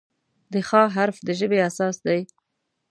[0.53, 2.19] د "خ" حرف د ژبې اساس دی.